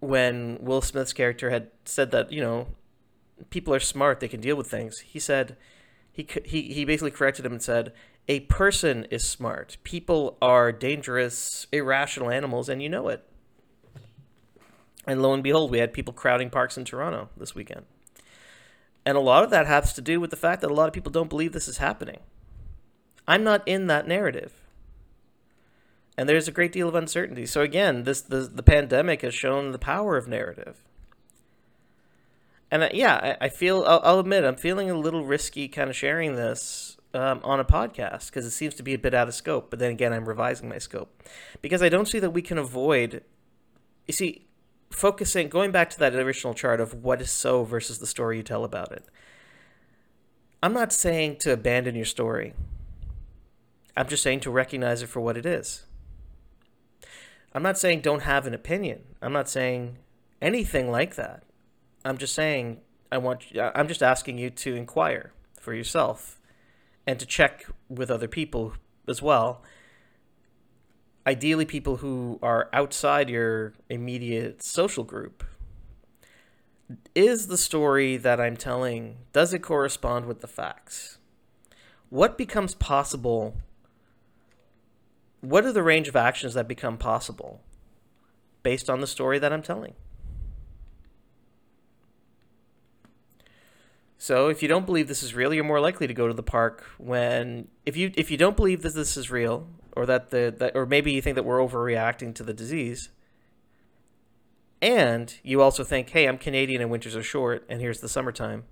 when 0.00 0.58
Will 0.60 0.80
Smith's 0.80 1.12
character 1.12 1.50
had 1.50 1.70
said 1.84 2.10
that 2.12 2.32
you 2.32 2.40
know, 2.40 2.68
people 3.50 3.74
are 3.74 3.80
smart, 3.80 4.20
they 4.20 4.28
can 4.28 4.40
deal 4.40 4.56
with 4.56 4.70
things. 4.70 5.00
He 5.00 5.18
said, 5.18 5.56
he 6.10 6.26
he 6.44 6.62
he 6.72 6.84
basically 6.86 7.10
corrected 7.10 7.44
him 7.44 7.52
and 7.52 7.62
said, 7.62 7.92
a 8.28 8.40
person 8.40 9.04
is 9.10 9.28
smart. 9.28 9.76
People 9.84 10.38
are 10.40 10.72
dangerous, 10.72 11.66
irrational 11.70 12.30
animals, 12.30 12.68
and 12.70 12.82
you 12.82 12.88
know 12.88 13.08
it. 13.08 13.28
And 15.06 15.22
lo 15.22 15.34
and 15.34 15.42
behold, 15.42 15.70
we 15.70 15.78
had 15.78 15.92
people 15.92 16.14
crowding 16.14 16.50
parks 16.50 16.76
in 16.78 16.84
Toronto 16.84 17.28
this 17.36 17.54
weekend. 17.54 17.84
And 19.06 19.16
a 19.16 19.20
lot 19.20 19.44
of 19.44 19.50
that 19.50 19.68
has 19.68 19.92
to 19.92 20.02
do 20.02 20.20
with 20.20 20.30
the 20.30 20.36
fact 20.36 20.60
that 20.62 20.70
a 20.70 20.74
lot 20.74 20.88
of 20.88 20.92
people 20.92 21.12
don't 21.12 21.30
believe 21.30 21.52
this 21.52 21.68
is 21.68 21.78
happening. 21.78 22.18
I'm 23.28 23.44
not 23.44 23.62
in 23.64 23.86
that 23.86 24.08
narrative. 24.08 24.52
And 26.18 26.28
there's 26.28 26.48
a 26.48 26.52
great 26.52 26.72
deal 26.72 26.88
of 26.88 26.96
uncertainty. 26.96 27.46
So 27.46 27.60
again, 27.60 28.02
this 28.02 28.20
the, 28.20 28.40
the 28.40 28.64
pandemic 28.64 29.22
has 29.22 29.32
shown 29.32 29.70
the 29.70 29.78
power 29.78 30.16
of 30.16 30.26
narrative. 30.26 30.82
And 32.68 32.82
uh, 32.82 32.88
yeah, 32.92 33.36
I, 33.40 33.46
I 33.46 33.48
feel 33.48 33.84
I'll, 33.86 34.00
I'll, 34.02 34.18
admit 34.18 34.44
I'm 34.44 34.56
feeling 34.56 34.90
a 34.90 34.98
little 34.98 35.24
risky 35.24 35.68
kind 35.68 35.88
of 35.88 35.94
sharing 35.94 36.34
this 36.34 36.96
um, 37.14 37.40
on 37.44 37.60
a 37.60 37.64
podcast 37.64 38.26
because 38.26 38.44
it 38.44 38.50
seems 38.50 38.74
to 38.74 38.82
be 38.82 38.94
a 38.94 38.98
bit 38.98 39.14
out 39.14 39.28
of 39.28 39.34
scope. 39.34 39.70
But 39.70 39.78
then 39.78 39.92
again, 39.92 40.12
I'm 40.12 40.28
revising 40.28 40.68
my 40.68 40.78
scope 40.78 41.22
because 41.62 41.80
I 41.80 41.88
don't 41.88 42.08
see 42.08 42.18
that 42.18 42.30
we 42.30 42.42
can 42.42 42.58
avoid. 42.58 43.22
You 44.06 44.14
see, 44.14 44.45
focusing, 44.90 45.48
going 45.48 45.70
back 45.70 45.90
to 45.90 45.98
that 45.98 46.14
original 46.14 46.54
chart 46.54 46.80
of 46.80 46.94
what 46.94 47.20
is 47.20 47.30
so 47.30 47.64
versus 47.64 47.98
the 47.98 48.06
story 48.06 48.38
you 48.38 48.42
tell 48.42 48.64
about 48.64 48.92
it. 48.92 49.04
I'm 50.62 50.72
not 50.72 50.92
saying 50.92 51.36
to 51.40 51.52
abandon 51.52 51.94
your 51.94 52.04
story. 52.04 52.54
I'm 53.96 54.08
just 54.08 54.22
saying 54.22 54.40
to 54.40 54.50
recognize 54.50 55.02
it 55.02 55.08
for 55.08 55.20
what 55.20 55.36
it 55.36 55.46
is. 55.46 55.84
I'm 57.52 57.62
not 57.62 57.78
saying 57.78 58.00
don't 58.00 58.22
have 58.22 58.46
an 58.46 58.54
opinion. 58.54 59.02
I'm 59.22 59.32
not 59.32 59.48
saying 59.48 59.98
anything 60.42 60.90
like 60.90 61.14
that. 61.14 61.44
I'm 62.04 62.18
just 62.18 62.34
saying 62.34 62.80
I 63.10 63.18
want 63.18 63.44
I'm 63.54 63.88
just 63.88 64.02
asking 64.02 64.38
you 64.38 64.50
to 64.50 64.74
inquire 64.74 65.32
for 65.58 65.72
yourself 65.72 66.38
and 67.06 67.18
to 67.18 67.26
check 67.26 67.66
with 67.88 68.10
other 68.10 68.28
people 68.28 68.74
as 69.08 69.22
well 69.22 69.62
ideally 71.26 71.64
people 71.64 71.96
who 71.96 72.38
are 72.42 72.70
outside 72.72 73.28
your 73.28 73.74
immediate 73.90 74.62
social 74.62 75.04
group. 75.04 75.44
Is 77.14 77.48
the 77.48 77.58
story 77.58 78.16
that 78.16 78.40
I'm 78.40 78.56
telling, 78.56 79.16
does 79.32 79.52
it 79.52 79.58
correspond 79.58 80.26
with 80.26 80.40
the 80.40 80.46
facts? 80.46 81.18
What 82.10 82.38
becomes 82.38 82.76
possible? 82.76 83.56
What 85.40 85.64
are 85.64 85.72
the 85.72 85.82
range 85.82 86.06
of 86.06 86.14
actions 86.14 86.54
that 86.54 86.68
become 86.68 86.96
possible 86.96 87.60
based 88.62 88.88
on 88.88 89.00
the 89.00 89.06
story 89.08 89.40
that 89.40 89.52
I'm 89.52 89.62
telling? 89.62 89.94
So 94.18 94.48
if 94.48 94.62
you 94.62 94.68
don't 94.68 94.86
believe 94.86 95.08
this 95.08 95.22
is 95.22 95.34
real, 95.34 95.52
you're 95.52 95.64
more 95.64 95.80
likely 95.80 96.06
to 96.06 96.14
go 96.14 96.26
to 96.26 96.34
the 96.34 96.42
park 96.42 96.84
when 96.98 97.68
if 97.84 97.96
you 97.96 98.12
if 98.16 98.30
you 98.30 98.36
don't 98.36 98.56
believe 98.56 98.82
that 98.82 98.94
this 98.94 99.16
is 99.16 99.30
real 99.30 99.68
or 99.94 100.06
that 100.06 100.30
the 100.30 100.54
that 100.58 100.74
or 100.74 100.86
maybe 100.86 101.12
you 101.12 101.20
think 101.20 101.34
that 101.34 101.44
we're 101.44 101.58
overreacting 101.58 102.34
to 102.36 102.42
the 102.42 102.54
disease. 102.54 103.10
And 104.80 105.34
you 105.42 105.60
also 105.60 105.84
think, 105.84 106.10
"Hey, 106.10 106.26
I'm 106.26 106.38
Canadian 106.38 106.80
and 106.80 106.90
winters 106.90 107.16
are 107.16 107.22
short 107.22 107.64
and 107.68 107.80
here's 107.80 108.00
the 108.00 108.08
summertime." 108.08 108.64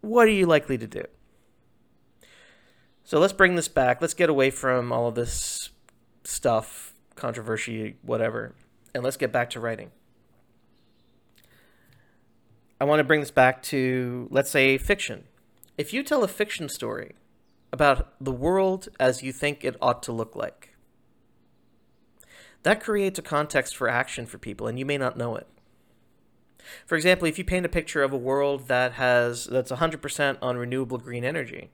What 0.00 0.26
are 0.26 0.32
you 0.32 0.46
likely 0.46 0.78
to 0.78 0.86
do? 0.86 1.04
So 3.04 3.18
let's 3.18 3.32
bring 3.32 3.54
this 3.54 3.68
back. 3.68 4.00
Let's 4.00 4.14
get 4.14 4.30
away 4.30 4.50
from 4.50 4.92
all 4.92 5.08
of 5.08 5.14
this 5.14 5.70
stuff, 6.24 6.94
controversy, 7.14 7.96
whatever, 8.02 8.54
and 8.94 9.04
let's 9.04 9.16
get 9.16 9.32
back 9.32 9.50
to 9.50 9.60
writing. 9.60 9.90
I 12.82 12.84
want 12.84 12.98
to 12.98 13.04
bring 13.04 13.20
this 13.20 13.30
back 13.30 13.62
to, 13.64 14.26
let's 14.32 14.50
say, 14.50 14.76
fiction. 14.76 15.22
If 15.78 15.92
you 15.92 16.02
tell 16.02 16.24
a 16.24 16.28
fiction 16.28 16.68
story 16.68 17.12
about 17.72 18.12
the 18.20 18.32
world 18.32 18.88
as 18.98 19.22
you 19.22 19.32
think 19.32 19.64
it 19.64 19.76
ought 19.80 20.02
to 20.02 20.10
look 20.10 20.34
like, 20.34 20.74
that 22.64 22.82
creates 22.82 23.20
a 23.20 23.22
context 23.22 23.76
for 23.76 23.88
action 23.88 24.26
for 24.26 24.36
people, 24.38 24.66
and 24.66 24.80
you 24.80 24.84
may 24.84 24.98
not 24.98 25.16
know 25.16 25.36
it. 25.36 25.46
For 26.84 26.96
example, 26.96 27.28
if 27.28 27.38
you 27.38 27.44
paint 27.44 27.64
a 27.64 27.68
picture 27.68 28.02
of 28.02 28.12
a 28.12 28.18
world 28.18 28.66
that 28.66 28.94
has 28.94 29.44
that's 29.44 29.70
100% 29.70 30.38
on 30.42 30.56
renewable 30.56 30.98
green 30.98 31.24
energy, 31.24 31.70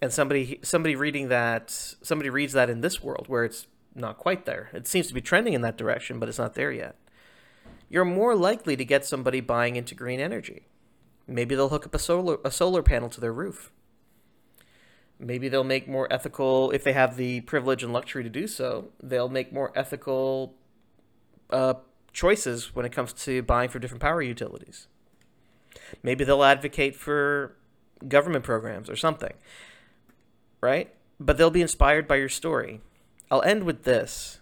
and 0.00 0.12
somebody 0.12 0.60
somebody 0.62 0.94
reading 0.94 1.30
that 1.30 1.72
somebody 2.00 2.30
reads 2.30 2.52
that 2.52 2.70
in 2.70 2.80
this 2.80 3.02
world 3.02 3.24
where 3.26 3.44
it's 3.44 3.66
not 3.92 4.18
quite 4.18 4.46
there. 4.46 4.70
It 4.72 4.86
seems 4.86 5.08
to 5.08 5.14
be 5.14 5.20
trending 5.20 5.54
in 5.54 5.62
that 5.62 5.76
direction, 5.76 6.20
but 6.20 6.28
it's 6.28 6.38
not 6.38 6.54
there 6.54 6.70
yet 6.70 6.94
you're 7.88 8.04
more 8.04 8.34
likely 8.34 8.76
to 8.76 8.84
get 8.84 9.04
somebody 9.04 9.40
buying 9.40 9.76
into 9.76 9.94
green 9.94 10.20
energy. 10.20 10.66
Maybe 11.26 11.54
they'll 11.54 11.68
hook 11.68 11.86
up 11.86 11.94
a 11.94 11.98
solar 11.98 12.38
a 12.44 12.50
solar 12.50 12.82
panel 12.82 13.08
to 13.10 13.20
their 13.20 13.32
roof. 13.32 13.72
Maybe 15.18 15.48
they'll 15.48 15.64
make 15.64 15.88
more 15.88 16.12
ethical 16.12 16.70
if 16.72 16.84
they 16.84 16.92
have 16.92 17.16
the 17.16 17.40
privilege 17.42 17.82
and 17.82 17.92
luxury 17.92 18.22
to 18.22 18.28
do 18.28 18.46
so. 18.46 18.90
They'll 19.02 19.30
make 19.30 19.52
more 19.52 19.72
ethical 19.74 20.54
uh, 21.48 21.74
choices 22.12 22.74
when 22.74 22.84
it 22.84 22.92
comes 22.92 23.12
to 23.12 23.42
buying 23.42 23.70
for 23.70 23.78
different 23.78 24.02
power 24.02 24.20
utilities. 24.20 24.88
Maybe 26.02 26.24
they'll 26.24 26.44
advocate 26.44 26.96
for 26.96 27.56
government 28.06 28.44
programs 28.44 28.90
or 28.90 28.96
something, 28.96 29.32
right? 30.60 30.92
But 31.18 31.38
they'll 31.38 31.50
be 31.50 31.62
inspired 31.62 32.06
by 32.06 32.16
your 32.16 32.28
story. 32.28 32.80
I'll 33.30 33.42
end 33.42 33.64
with 33.64 33.84
this 33.84 34.40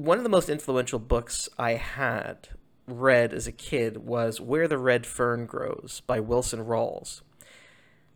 one 0.00 0.16
of 0.16 0.24
the 0.24 0.30
most 0.30 0.48
influential 0.48 0.98
books 0.98 1.48
I 1.58 1.72
had 1.72 2.48
read 2.86 3.34
as 3.34 3.46
a 3.46 3.52
kid 3.52 3.98
was 3.98 4.40
Where 4.40 4.66
the 4.66 4.78
Red 4.78 5.04
Fern 5.04 5.44
Grows 5.44 6.00
by 6.06 6.20
Wilson 6.20 6.64
Rawls. 6.64 7.20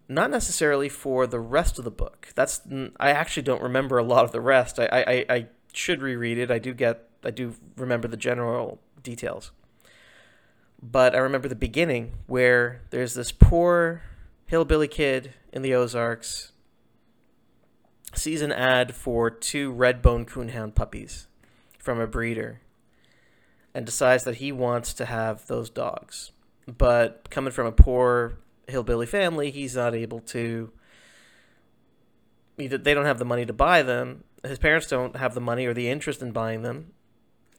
Not 0.08 0.30
necessarily 0.30 0.88
for 0.88 1.26
the 1.26 1.40
rest 1.40 1.78
of 1.78 1.84
the 1.84 1.90
book. 1.90 2.28
That's 2.34 2.62
I 2.98 3.10
actually 3.10 3.42
don't 3.42 3.62
remember 3.62 3.98
a 3.98 4.02
lot 4.02 4.24
of 4.24 4.32
the 4.32 4.40
rest. 4.40 4.78
I 4.78 4.88
I, 4.90 5.24
I 5.28 5.46
should 5.74 6.00
reread 6.00 6.38
it. 6.38 6.50
I 6.50 6.58
do 6.58 6.72
get 6.72 7.08
I 7.22 7.30
do 7.30 7.54
remember 7.76 8.08
the 8.08 8.16
general 8.16 8.80
details. 9.02 9.50
But 10.82 11.14
I 11.14 11.18
remember 11.18 11.48
the 11.48 11.54
beginning 11.54 12.14
where 12.26 12.82
there's 12.90 13.14
this 13.14 13.30
poor 13.30 14.02
hillbilly 14.46 14.88
kid 14.88 15.34
in 15.52 15.62
the 15.62 15.74
Ozarks 15.74 16.52
sees 18.14 18.42
an 18.42 18.52
ad 18.52 18.94
for 18.94 19.30
two 19.30 19.70
red 19.70 20.00
bone 20.00 20.24
coonhound 20.24 20.74
puppies 20.74 21.26
from 21.84 22.00
a 22.00 22.06
breeder 22.06 22.60
and 23.74 23.84
decides 23.84 24.24
that 24.24 24.36
he 24.36 24.50
wants 24.50 24.94
to 24.94 25.04
have 25.04 25.46
those 25.46 25.68
dogs. 25.68 26.32
But 26.66 27.28
coming 27.28 27.52
from 27.52 27.66
a 27.66 27.72
poor 27.72 28.38
hillbilly 28.66 29.06
family, 29.06 29.50
he's 29.50 29.76
not 29.76 29.94
able 29.94 30.20
to. 30.20 30.72
They 32.56 32.94
don't 32.94 33.04
have 33.04 33.18
the 33.18 33.24
money 33.24 33.44
to 33.44 33.52
buy 33.52 33.82
them. 33.82 34.24
His 34.42 34.58
parents 34.58 34.86
don't 34.86 35.16
have 35.16 35.34
the 35.34 35.40
money 35.40 35.66
or 35.66 35.74
the 35.74 35.88
interest 35.88 36.22
in 36.22 36.30
buying 36.30 36.62
them. 36.62 36.92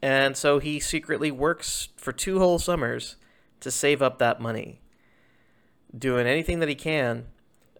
And 0.02 0.36
so 0.36 0.58
he 0.58 0.80
secretly 0.80 1.30
works 1.30 1.90
for 1.96 2.12
two 2.12 2.38
whole 2.38 2.58
summers 2.58 3.16
to 3.60 3.70
save 3.70 4.02
up 4.02 4.18
that 4.18 4.40
money, 4.40 4.80
doing 5.96 6.26
anything 6.26 6.60
that 6.60 6.68
he 6.68 6.74
can 6.74 7.26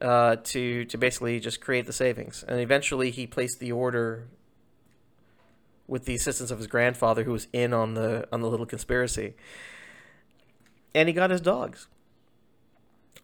uh, 0.01 0.37
to 0.45 0.85
to 0.85 0.99
basically 0.99 1.41
just 1.41 1.61
create 1.61 1.87
the 1.87 1.93
savings. 1.93 2.45
And 2.47 2.61
eventually, 2.61 3.11
he 3.11 3.27
placed 3.27 3.59
the 3.59 3.73
order 3.73 4.29
with 5.87 6.05
the 6.05 6.15
assistance 6.15 6.51
of 6.51 6.59
his 6.59 6.67
grandfather, 6.67 7.25
who 7.25 7.33
was 7.33 7.49
in 7.53 7.73
on 7.73 7.95
the 7.95 8.29
on 8.33 8.41
the 8.41 8.49
little 8.49 8.67
conspiracy. 8.67 9.35
And 10.95 11.09
he 11.09 11.13
got 11.13 11.31
his 11.31 11.41
dogs. 11.41 11.89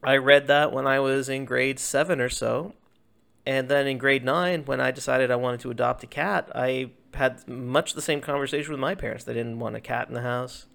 I 0.03 0.17
read 0.17 0.47
that 0.49 0.73
when 0.73 0.87
I 0.87 1.01
was 1.01 1.29
in 1.29 1.45
grade 1.45 1.79
seven 1.79 2.21
or 2.21 2.29
so, 2.29 2.75
and 3.47 3.69
then 3.69 3.87
in 3.87 3.99
grade 3.99 4.25
nine, 4.25 4.65
when 4.65 4.81
I 4.81 4.91
decided 4.91 5.31
I 5.31 5.37
wanted 5.37 5.61
to 5.61 5.71
adopt 5.71 6.03
a 6.05 6.07
cat, 6.07 6.51
I 6.55 6.91
had 7.15 7.47
much 7.49 7.95
the 7.95 8.03
same 8.03 8.21
conversation 8.21 8.73
with 8.73 8.81
my 8.81 8.95
parents. 8.95 9.25
They 9.25 9.35
didn't 9.35 9.59
want 9.59 9.77
a 9.77 9.81
cat 9.81 10.09
in 10.09 10.15
the 10.15 10.23
house. 10.23 10.67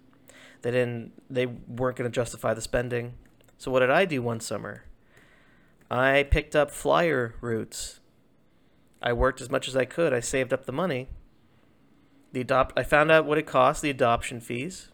They 0.62 0.70
didn't. 0.70 1.12
They 1.30 1.46
weren't 1.46 1.96
going 1.96 2.10
to 2.10 2.14
justify 2.14 2.54
the 2.54 2.60
spending. 2.60 3.14
So 3.58 3.70
what 3.70 3.80
did 3.80 3.90
I 3.90 4.04
do 4.04 4.22
one 4.22 4.40
summer? 4.40 4.84
I 5.90 6.26
picked 6.30 6.54
up 6.54 6.70
flyer 6.70 7.34
routes. 7.40 8.00
I 9.02 9.12
worked 9.12 9.40
as 9.40 9.50
much 9.50 9.68
as 9.68 9.76
I 9.76 9.84
could. 9.84 10.12
I 10.12 10.20
saved 10.20 10.52
up 10.52 10.66
the 10.66 10.72
money. 10.72 11.08
The 12.32 12.40
adopt 12.40 12.78
I 12.78 12.82
found 12.82 13.10
out 13.10 13.24
what 13.24 13.38
it 13.38 13.46
cost, 13.46 13.82
the 13.82 13.90
adoption 13.90 14.40
fees, 14.40 14.88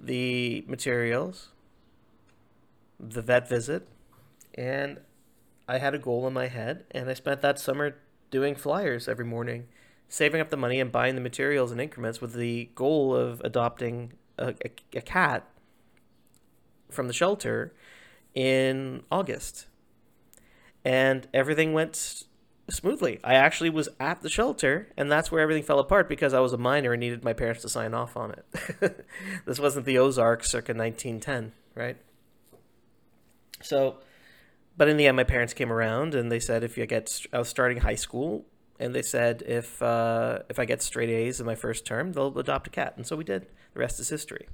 the 0.00 0.64
materials, 0.66 1.50
the 2.98 3.22
vet 3.22 3.48
visit, 3.48 3.86
and 4.54 5.00
I 5.68 5.78
had 5.78 5.94
a 5.94 5.98
goal 5.98 6.26
in 6.26 6.32
my 6.32 6.48
head 6.48 6.84
and 6.90 7.08
I 7.08 7.14
spent 7.14 7.42
that 7.42 7.58
summer 7.58 7.96
doing 8.30 8.54
flyers 8.54 9.08
every 9.08 9.24
morning, 9.24 9.68
saving 10.08 10.40
up 10.40 10.50
the 10.50 10.56
money 10.56 10.80
and 10.80 10.90
buying 10.90 11.14
the 11.14 11.20
materials 11.20 11.70
in 11.70 11.80
increments 11.80 12.20
with 12.20 12.34
the 12.34 12.70
goal 12.74 13.14
of 13.14 13.40
adopting 13.44 14.14
a, 14.38 14.54
a, 14.64 14.70
a 14.96 15.00
cat 15.00 15.46
from 16.90 17.06
the 17.06 17.12
shelter 17.12 17.72
in 18.34 19.02
August. 19.10 19.66
And 20.84 21.28
everything 21.34 21.72
went 21.72 22.24
smoothly. 22.70 23.20
I 23.24 23.34
actually 23.34 23.70
was 23.70 23.88
at 23.98 24.22
the 24.22 24.28
shelter, 24.28 24.88
and 24.96 25.10
that's 25.10 25.30
where 25.30 25.40
everything 25.40 25.62
fell 25.62 25.78
apart 25.78 26.08
because 26.08 26.34
I 26.34 26.40
was 26.40 26.52
a 26.52 26.58
minor 26.58 26.92
and 26.92 27.00
needed 27.00 27.24
my 27.24 27.32
parents 27.32 27.62
to 27.62 27.68
sign 27.68 27.94
off 27.94 28.16
on 28.16 28.32
it. 28.32 29.06
this 29.46 29.58
wasn't 29.58 29.86
the 29.86 29.98
Ozarks 29.98 30.50
circa 30.50 30.72
1910, 30.72 31.52
right? 31.74 31.96
So, 33.62 33.96
but 34.76 34.88
in 34.88 34.96
the 34.96 35.06
end, 35.06 35.16
my 35.16 35.24
parents 35.24 35.52
came 35.52 35.72
around 35.72 36.14
and 36.14 36.30
they 36.30 36.40
said 36.40 36.64
if 36.64 36.78
you 36.78 36.86
get, 36.86 37.26
I 37.32 37.38
was 37.38 37.48
starting 37.48 37.78
high 37.78 37.94
school, 37.94 38.46
and 38.80 38.94
they 38.94 39.02
said 39.02 39.42
if 39.46 39.80
uh, 39.82 40.40
if 40.48 40.58
I 40.58 40.64
get 40.64 40.82
straight 40.82 41.10
A's 41.10 41.38
in 41.38 41.46
my 41.46 41.54
first 41.54 41.84
term, 41.84 42.12
they'll 42.12 42.36
adopt 42.38 42.66
a 42.66 42.70
cat, 42.70 42.94
and 42.96 43.06
so 43.06 43.14
we 43.14 43.24
did. 43.24 43.46
The 43.74 43.80
rest 43.80 44.00
is 44.00 44.08
history. 44.08 44.48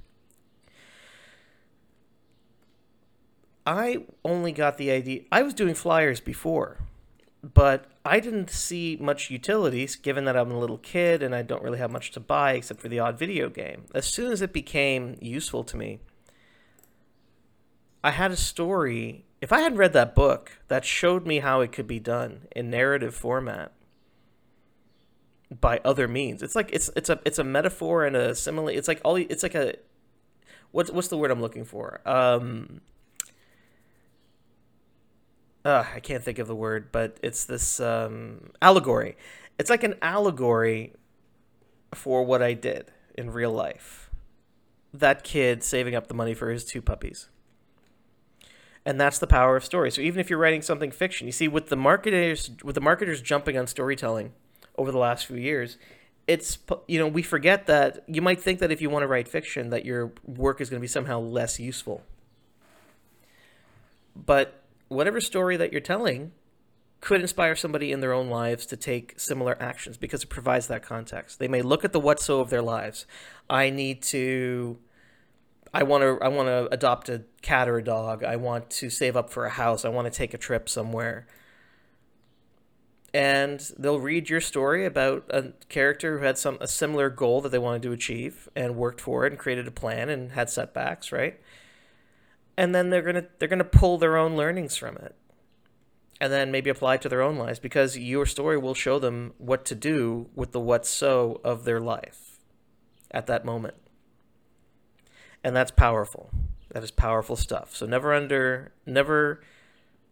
I 3.65 4.05
only 4.23 4.51
got 4.51 4.77
the 4.77 4.91
idea. 4.91 5.21
I 5.31 5.41
was 5.41 5.53
doing 5.53 5.73
flyers 5.73 6.19
before, 6.19 6.77
but 7.53 7.85
I 8.03 8.19
didn't 8.19 8.49
see 8.49 8.97
much 8.99 9.29
utilities 9.29 9.95
given 9.95 10.25
that 10.25 10.35
I'm 10.35 10.51
a 10.51 10.59
little 10.59 10.77
kid 10.77 11.21
and 11.23 11.33
I 11.35 11.43
don't 11.43 11.63
really 11.63 11.77
have 11.77 11.91
much 11.91 12.11
to 12.11 12.19
buy 12.19 12.53
except 12.53 12.81
for 12.81 12.89
the 12.89 12.99
odd 12.99 13.17
video 13.17 13.49
game. 13.49 13.85
As 13.93 14.05
soon 14.05 14.31
as 14.31 14.41
it 14.41 14.51
became 14.51 15.17
useful 15.21 15.63
to 15.65 15.77
me, 15.77 15.99
I 18.03 18.11
had 18.11 18.31
a 18.31 18.37
story. 18.37 19.25
If 19.41 19.53
I 19.53 19.59
hadn't 19.61 19.77
read 19.77 19.93
that 19.93 20.15
book 20.15 20.59
that 20.67 20.83
showed 20.83 21.25
me 21.25 21.39
how 21.39 21.61
it 21.61 21.71
could 21.71 21.87
be 21.87 21.99
done 21.99 22.47
in 22.55 22.69
narrative 22.69 23.15
format 23.15 23.71
by 25.61 25.79
other 25.85 26.07
means, 26.07 26.43
it's 26.43 26.55
like 26.55 26.69
it's 26.73 26.89
it's 26.95 27.09
a 27.09 27.19
it's 27.25 27.39
a 27.39 27.43
metaphor 27.43 28.05
and 28.05 28.15
a 28.15 28.35
simile. 28.35 28.69
It's 28.69 28.87
like 28.87 29.01
all 29.03 29.15
it's 29.15 29.43
like 29.43 29.55
a 29.55 29.75
what's 30.71 30.91
what's 30.91 31.07
the 31.07 31.17
word 31.17 31.31
I'm 31.31 31.41
looking 31.41 31.65
for? 31.65 32.01
Um, 32.05 32.81
uh, 35.67 35.85
I 35.93 35.99
can't 35.99 36.23
think 36.23 36.39
of 36.39 36.47
the 36.47 36.55
word, 36.55 36.93
but 36.93 37.17
it's 37.21 37.43
this 37.43 37.81
um, 37.81 38.51
allegory. 38.61 39.17
It's 39.59 39.69
like 39.69 39.83
an 39.83 39.95
allegory 40.01 40.93
for 41.93 42.23
what 42.23 42.41
I 42.41 42.53
did 42.53 42.91
in 43.15 43.31
real 43.31 43.51
life. 43.51 44.09
That 44.93 45.25
kid 45.25 45.63
saving 45.63 45.93
up 45.93 46.07
the 46.07 46.13
money 46.13 46.33
for 46.33 46.49
his 46.51 46.63
two 46.63 46.81
puppies. 46.81 47.27
And 48.85 49.01
that's 49.01 49.19
the 49.19 49.27
power 49.27 49.57
of 49.57 49.65
story. 49.65 49.91
So 49.91 49.99
even 49.99 50.21
if 50.21 50.29
you're 50.29 50.39
writing 50.39 50.61
something 50.61 50.89
fiction, 50.89 51.27
you 51.27 51.33
see 51.33 51.49
with 51.49 51.67
the 51.67 51.75
marketers 51.75 52.49
with 52.63 52.75
the 52.75 52.81
marketers 52.81 53.21
jumping 53.21 53.57
on 53.57 53.67
storytelling 53.67 54.31
over 54.77 54.93
the 54.93 54.97
last 54.97 55.25
few 55.25 55.35
years, 55.35 55.77
it's 56.27 56.57
you 56.87 56.97
know, 56.97 57.09
we 57.09 57.21
forget 57.21 57.65
that 57.65 58.05
you 58.07 58.21
might 58.21 58.39
think 58.39 58.59
that 58.59 58.71
if 58.71 58.81
you 58.81 58.89
want 58.89 59.03
to 59.03 59.07
write 59.07 59.27
fiction 59.27 59.69
that 59.71 59.83
your 59.83 60.13
work 60.23 60.61
is 60.61 60.69
going 60.69 60.79
to 60.79 60.81
be 60.81 60.87
somehow 60.87 61.19
less 61.19 61.59
useful. 61.59 62.03
But 64.15 64.63
whatever 64.87 65.21
story 65.21 65.57
that 65.57 65.71
you're 65.71 65.81
telling 65.81 66.31
could 66.99 67.21
inspire 67.21 67.55
somebody 67.55 67.91
in 67.91 67.99
their 67.99 68.13
own 68.13 68.29
lives 68.29 68.65
to 68.65 68.77
take 68.77 69.19
similar 69.19 69.55
actions 69.61 69.97
because 69.97 70.23
it 70.23 70.29
provides 70.29 70.67
that 70.67 70.81
context. 70.81 71.39
They 71.39 71.47
may 71.47 71.61
look 71.61 71.85
at 71.85 71.93
the 71.93 71.99
what 71.99 72.19
so 72.19 72.39
of 72.39 72.49
their 72.49 72.61
lives. 72.61 73.05
I 73.49 73.69
need 73.69 74.01
to 74.03 74.79
I 75.73 75.83
want 75.83 76.01
to 76.01 76.17
I 76.23 76.27
want 76.29 76.47
to 76.47 76.67
adopt 76.73 77.09
a 77.09 77.23
cat 77.41 77.69
or 77.69 77.77
a 77.77 77.83
dog. 77.83 78.23
I 78.23 78.35
want 78.35 78.69
to 78.71 78.89
save 78.89 79.15
up 79.15 79.29
for 79.29 79.45
a 79.45 79.49
house. 79.49 79.85
I 79.85 79.89
want 79.89 80.11
to 80.11 80.17
take 80.17 80.33
a 80.33 80.37
trip 80.37 80.69
somewhere. 80.69 81.27
And 83.13 83.59
they'll 83.77 83.99
read 83.99 84.29
your 84.29 84.41
story 84.41 84.85
about 84.85 85.25
a 85.29 85.53
character 85.69 86.19
who 86.19 86.25
had 86.25 86.37
some 86.37 86.57
a 86.59 86.67
similar 86.67 87.09
goal 87.09 87.41
that 87.41 87.49
they 87.49 87.59
wanted 87.59 87.83
to 87.83 87.91
achieve 87.91 88.49
and 88.55 88.75
worked 88.75 89.01
for 89.01 89.25
it 89.25 89.33
and 89.33 89.39
created 89.39 89.67
a 89.67 89.71
plan 89.71 90.09
and 90.09 90.31
had 90.31 90.49
setbacks, 90.49 91.11
right? 91.11 91.39
And 92.57 92.73
then 92.73 92.89
they're 92.89 93.03
gonna 93.03 93.25
they're 93.37 93.47
gonna 93.47 93.63
pull 93.63 93.97
their 93.97 94.17
own 94.17 94.35
learnings 94.35 94.75
from 94.75 94.97
it. 94.97 95.15
And 96.19 96.33
then 96.33 96.51
maybe 96.51 96.71
apply 96.71 96.95
it 96.95 97.03
to 97.03 97.09
their 97.09 97.21
own 97.21 97.37
lives 97.37 97.59
because 97.59 97.95
your 97.95 98.25
story 98.25 98.57
will 98.57 98.73
show 98.73 98.97
them 98.97 99.33
what 99.37 99.65
to 99.65 99.75
do 99.75 100.29
with 100.33 100.51
the 100.51 100.59
what 100.59 100.83
so 100.83 101.39
of 101.43 101.63
their 101.63 101.79
life 101.79 102.39
at 103.11 103.27
that 103.27 103.45
moment. 103.45 103.75
And 105.43 105.55
that's 105.55 105.69
powerful. 105.69 106.31
That 106.71 106.83
is 106.83 106.89
powerful 106.89 107.35
stuff. 107.35 107.75
So 107.75 107.85
never 107.85 108.15
under 108.15 108.71
never 108.87 109.41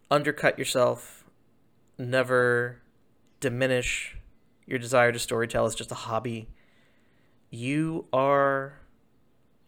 undercut 0.08 0.58
yourself. 0.58 1.24
Never 1.98 2.82
diminish 3.40 4.16
your 4.64 4.78
desire 4.78 5.10
to 5.10 5.18
storytell 5.18 5.66
as 5.66 5.74
just 5.74 5.90
a 5.90 5.96
hobby. 5.96 6.48
You 7.50 8.06
are 8.12 8.80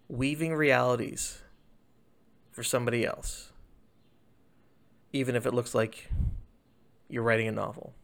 weaving 0.09 0.55
realities 0.55 1.43
for 2.59 2.65
somebody 2.65 3.07
else, 3.07 3.53
even 5.13 5.37
if 5.37 5.47
it 5.47 5.55
looks 5.55 5.77
like 5.77 6.11
you're 7.09 7.23
writing 7.23 7.47
a 7.47 7.53
novel. 7.53 7.95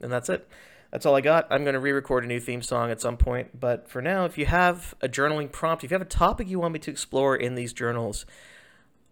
And 0.00 0.12
that's 0.12 0.28
it. 0.28 0.48
That's 0.92 1.04
all 1.04 1.16
I 1.16 1.20
got. 1.20 1.48
I'm 1.50 1.64
going 1.64 1.74
to 1.74 1.80
re 1.80 1.90
record 1.90 2.22
a 2.22 2.28
new 2.28 2.38
theme 2.38 2.62
song 2.62 2.92
at 2.92 3.00
some 3.00 3.16
point. 3.16 3.58
But 3.58 3.88
for 3.88 4.00
now, 4.00 4.26
if 4.26 4.38
you 4.38 4.46
have 4.46 4.94
a 5.00 5.08
journaling 5.08 5.50
prompt, 5.50 5.82
if 5.82 5.90
you 5.90 5.96
have 5.96 6.02
a 6.02 6.04
topic 6.04 6.48
you 6.48 6.60
want 6.60 6.72
me 6.72 6.78
to 6.78 6.90
explore 6.92 7.34
in 7.34 7.56
these 7.56 7.72
journals, 7.72 8.26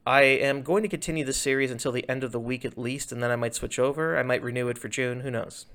I 0.06 0.22
am 0.22 0.62
going 0.62 0.84
to 0.84 0.88
continue 0.88 1.24
this 1.24 1.38
series 1.38 1.72
until 1.72 1.90
the 1.90 2.08
end 2.08 2.22
of 2.22 2.30
the 2.30 2.38
week 2.38 2.64
at 2.64 2.78
least, 2.78 3.10
and 3.10 3.20
then 3.20 3.32
I 3.32 3.36
might 3.36 3.56
switch 3.56 3.80
over. 3.80 4.16
I 4.16 4.22
might 4.22 4.44
renew 4.44 4.68
it 4.68 4.78
for 4.78 4.88
June. 4.88 5.22
Who 5.22 5.30
knows? 5.32 5.66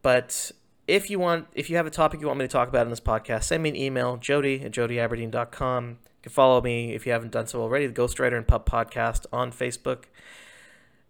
But 0.00 0.52
if 0.86 1.10
you 1.10 1.18
want, 1.18 1.48
if 1.54 1.68
you 1.68 1.74
have 1.74 1.86
a 1.86 1.90
topic 1.90 2.20
you 2.20 2.28
want 2.28 2.38
me 2.38 2.44
to 2.44 2.48
talk 2.48 2.68
about 2.68 2.86
in 2.86 2.90
this 2.90 3.00
podcast, 3.00 3.42
send 3.44 3.64
me 3.64 3.70
an 3.70 3.76
email, 3.76 4.16
jody 4.16 4.62
at 4.62 4.70
jodyaberdeen.com. 4.70 5.98
You 6.20 6.24
can 6.24 6.32
follow 6.32 6.60
me 6.60 6.94
if 6.94 7.06
you 7.06 7.12
haven't 7.12 7.32
done 7.32 7.46
so 7.46 7.62
already, 7.62 7.86
the 7.86 7.94
Ghostwriter 7.94 8.36
and 8.36 8.46
Pup 8.46 8.68
Podcast 8.68 9.24
on 9.32 9.52
Facebook 9.52 10.04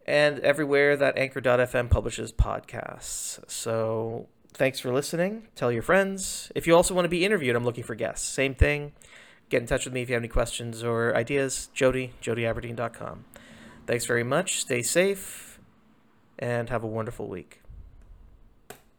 and 0.07 0.38
everywhere 0.38 0.96
that 0.96 1.18
Anchor.fm 1.18 1.90
publishes 1.90 2.33
podcasts. 2.33 3.40
So 3.51 4.29
thanks 4.53 4.79
for 4.79 4.92
listening. 4.92 5.49
Tell 5.57 5.73
your 5.73 5.83
friends. 5.83 6.53
If 6.55 6.68
you 6.68 6.77
also 6.77 6.94
want 6.94 7.07
to 7.07 7.09
be 7.09 7.25
interviewed, 7.25 7.57
I'm 7.57 7.64
looking 7.64 7.83
for 7.83 7.96
guests. 7.96 8.29
Same 8.29 8.55
thing. 8.55 8.92
Get 9.49 9.62
in 9.62 9.66
touch 9.66 9.85
with 9.85 9.92
me 9.92 10.03
if 10.03 10.09
you 10.09 10.14
have 10.14 10.20
any 10.20 10.29
questions 10.29 10.85
or 10.85 11.16
ideas. 11.16 11.70
Jody, 11.75 12.12
jodyaberdeen.com. 12.23 13.25
Thanks 13.87 14.07
very 14.07 14.23
much. 14.23 14.61
Stay 14.61 14.83
safe 14.83 15.59
and 16.38 16.68
have 16.70 16.85
a 16.85 16.87
wonderful 16.87 17.27
week. 17.27 17.60